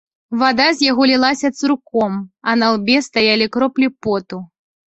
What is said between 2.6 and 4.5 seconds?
на лбе стаялі кроплі поту.